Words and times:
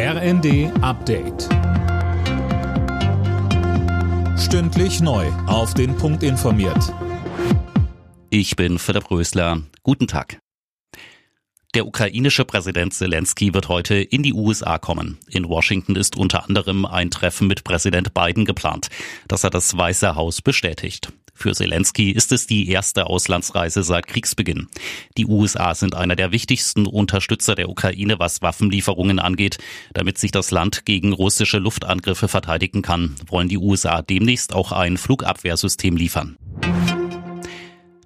RND 0.00 0.70
Update. 0.80 1.48
Stündlich 4.38 5.00
neu. 5.00 5.26
Auf 5.48 5.74
den 5.74 5.96
Punkt 5.96 6.22
informiert. 6.22 6.94
Ich 8.30 8.54
bin 8.54 8.78
Philipp 8.78 9.10
Rösler. 9.10 9.62
Guten 9.82 10.06
Tag. 10.06 10.38
Der 11.74 11.84
ukrainische 11.84 12.44
Präsident 12.44 12.94
Zelensky 12.94 13.52
wird 13.54 13.68
heute 13.68 13.96
in 13.96 14.22
die 14.22 14.34
USA 14.34 14.78
kommen. 14.78 15.18
In 15.30 15.48
Washington 15.48 15.96
ist 15.96 16.16
unter 16.16 16.44
anderem 16.44 16.86
ein 16.86 17.10
Treffen 17.10 17.48
mit 17.48 17.64
Präsident 17.64 18.14
Biden 18.14 18.44
geplant. 18.44 18.90
Das 19.26 19.42
hat 19.42 19.54
das 19.54 19.76
Weiße 19.76 20.14
Haus 20.14 20.42
bestätigt. 20.42 21.12
Für 21.38 21.54
Zelensky 21.54 22.10
ist 22.10 22.32
es 22.32 22.48
die 22.48 22.68
erste 22.68 23.06
Auslandsreise 23.06 23.84
seit 23.84 24.08
Kriegsbeginn. 24.08 24.66
Die 25.16 25.24
USA 25.24 25.72
sind 25.76 25.94
einer 25.94 26.16
der 26.16 26.32
wichtigsten 26.32 26.84
Unterstützer 26.84 27.54
der 27.54 27.68
Ukraine, 27.68 28.18
was 28.18 28.42
Waffenlieferungen 28.42 29.20
angeht. 29.20 29.58
Damit 29.94 30.18
sich 30.18 30.32
das 30.32 30.50
Land 30.50 30.84
gegen 30.84 31.12
russische 31.12 31.58
Luftangriffe 31.58 32.26
verteidigen 32.26 32.82
kann, 32.82 33.14
wollen 33.28 33.48
die 33.48 33.56
USA 33.56 34.02
demnächst 34.02 34.52
auch 34.52 34.72
ein 34.72 34.96
Flugabwehrsystem 34.96 35.96
liefern. 35.96 36.36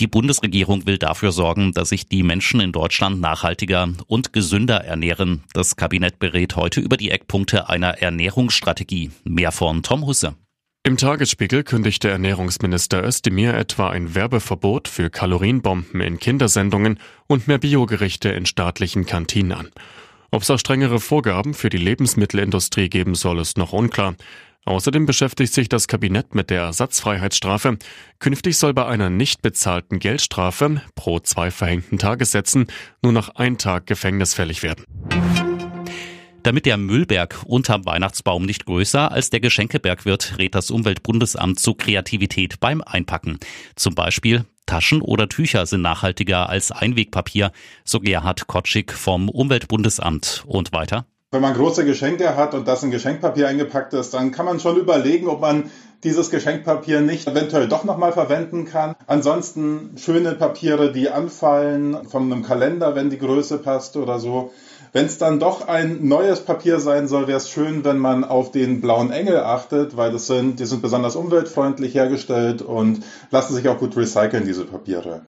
Die 0.00 0.06
Bundesregierung 0.06 0.84
will 0.84 0.98
dafür 0.98 1.32
sorgen, 1.32 1.72
dass 1.72 1.88
sich 1.88 2.06
die 2.06 2.22
Menschen 2.22 2.60
in 2.60 2.72
Deutschland 2.72 3.22
nachhaltiger 3.22 3.88
und 4.06 4.34
gesünder 4.34 4.84
ernähren. 4.84 5.44
Das 5.54 5.76
Kabinett 5.76 6.18
berät 6.18 6.56
heute 6.56 6.82
über 6.82 6.98
die 6.98 7.10
Eckpunkte 7.10 7.70
einer 7.70 8.02
Ernährungsstrategie. 8.02 9.12
Mehr 9.24 9.50
von 9.50 9.82
Tom 9.82 10.04
Husse. 10.04 10.34
Im 10.86 10.98
Tagesspiegel 10.98 11.64
kündigte 11.64 12.10
Ernährungsminister 12.10 13.02
Özdemir 13.02 13.54
etwa 13.54 13.88
ein 13.88 14.14
Werbeverbot 14.14 14.86
für 14.86 15.08
Kalorienbomben 15.08 16.02
in 16.02 16.18
Kindersendungen 16.18 16.98
und 17.26 17.48
mehr 17.48 17.56
Biogerichte 17.56 18.28
in 18.28 18.44
staatlichen 18.44 19.06
Kantinen 19.06 19.52
an. 19.52 19.70
Ob 20.30 20.42
es 20.42 20.50
auch 20.50 20.58
strengere 20.58 21.00
Vorgaben 21.00 21.54
für 21.54 21.70
die 21.70 21.78
Lebensmittelindustrie 21.78 22.90
geben 22.90 23.14
soll, 23.14 23.40
ist 23.40 23.56
noch 23.56 23.72
unklar. 23.72 24.14
Außerdem 24.66 25.06
beschäftigt 25.06 25.54
sich 25.54 25.70
das 25.70 25.88
Kabinett 25.88 26.34
mit 26.34 26.50
der 26.50 26.60
Ersatzfreiheitsstrafe. 26.60 27.78
Künftig 28.18 28.58
soll 28.58 28.74
bei 28.74 28.84
einer 28.84 29.08
nicht 29.08 29.40
bezahlten 29.40 30.00
Geldstrafe 30.00 30.82
pro 30.94 31.18
zwei 31.18 31.50
verhängten 31.50 31.98
Tagessätzen 31.98 32.66
nur 33.00 33.12
noch 33.12 33.30
ein 33.36 33.56
Tag 33.56 33.86
Gefängnis 33.86 34.34
fällig 34.34 34.62
werden. 34.62 34.84
Damit 36.44 36.66
der 36.66 36.76
Müllberg 36.76 37.38
unterm 37.46 37.86
Weihnachtsbaum 37.86 38.44
nicht 38.44 38.66
größer 38.66 39.10
als 39.10 39.30
der 39.30 39.40
Geschenkeberg 39.40 40.04
wird, 40.04 40.36
rät 40.36 40.54
das 40.54 40.70
Umweltbundesamt 40.70 41.58
zu 41.58 41.72
Kreativität 41.72 42.60
beim 42.60 42.82
Einpacken. 42.82 43.38
Zum 43.76 43.94
Beispiel 43.94 44.44
Taschen 44.66 45.00
oder 45.00 45.30
Tücher 45.30 45.64
sind 45.64 45.80
nachhaltiger 45.80 46.50
als 46.50 46.70
Einwegpapier, 46.70 47.50
so 47.82 47.98
Gerhard 47.98 48.46
Kotschik 48.46 48.92
vom 48.92 49.30
Umweltbundesamt. 49.30 50.44
Und 50.46 50.74
weiter? 50.74 51.06
Wenn 51.30 51.40
man 51.40 51.54
große 51.54 51.86
Geschenke 51.86 52.36
hat 52.36 52.52
und 52.52 52.68
das 52.68 52.82
in 52.82 52.90
Geschenkpapier 52.90 53.48
eingepackt 53.48 53.94
ist, 53.94 54.12
dann 54.12 54.30
kann 54.30 54.44
man 54.44 54.60
schon 54.60 54.76
überlegen, 54.76 55.28
ob 55.28 55.40
man 55.40 55.70
dieses 56.04 56.30
Geschenkpapier 56.30 57.00
nicht 57.00 57.26
eventuell 57.26 57.68
doch 57.68 57.84
nochmal 57.84 58.12
verwenden 58.12 58.66
kann. 58.66 58.94
Ansonsten 59.06 59.96
schöne 59.96 60.34
Papiere, 60.34 60.92
die 60.92 61.08
anfallen, 61.08 62.06
von 62.06 62.30
einem 62.30 62.42
Kalender, 62.42 62.94
wenn 62.94 63.08
die 63.08 63.18
Größe 63.18 63.56
passt 63.58 63.96
oder 63.96 64.18
so. 64.18 64.52
Wenn 64.94 65.06
es 65.06 65.18
dann 65.18 65.40
doch 65.40 65.66
ein 65.66 66.06
neues 66.06 66.44
Papier 66.44 66.78
sein 66.78 67.08
soll, 67.08 67.26
wäre 67.26 67.38
es 67.38 67.50
schön, 67.50 67.84
wenn 67.84 67.98
man 67.98 68.22
auf 68.22 68.52
den 68.52 68.80
blauen 68.80 69.10
Engel 69.10 69.40
achtet, 69.40 69.96
weil 69.96 70.12
das 70.12 70.28
sind, 70.28 70.60
die 70.60 70.66
sind 70.66 70.82
besonders 70.82 71.16
umweltfreundlich 71.16 71.96
hergestellt 71.96 72.62
und 72.62 73.00
lassen 73.32 73.56
sich 73.56 73.68
auch 73.68 73.78
gut 73.78 73.96
recyceln, 73.96 74.44
diese 74.46 74.64
Papiere. 74.64 75.22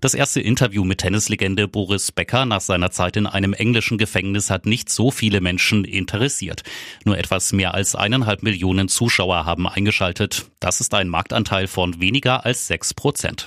Das 0.00 0.14
erste 0.14 0.40
Interview 0.40 0.84
mit 0.84 0.98
Tennislegende 1.02 1.68
Boris 1.68 2.12
Becker 2.12 2.46
nach 2.46 2.62
seiner 2.62 2.90
Zeit 2.90 3.18
in 3.18 3.26
einem 3.26 3.52
englischen 3.52 3.98
Gefängnis 3.98 4.48
hat 4.48 4.64
nicht 4.64 4.88
so 4.88 5.10
viele 5.10 5.42
Menschen 5.42 5.84
interessiert. 5.84 6.62
Nur 7.04 7.18
etwas 7.18 7.52
mehr 7.52 7.74
als 7.74 7.94
eineinhalb 7.94 8.42
Millionen 8.42 8.88
Zuschauer 8.88 9.44
haben 9.44 9.68
eingeschaltet. 9.68 10.46
Das 10.60 10.80
ist 10.80 10.94
ein 10.94 11.08
Marktanteil 11.08 11.66
von 11.66 12.00
weniger 12.00 12.46
als 12.46 12.68
sechs 12.68 12.94
Prozent. 12.94 13.46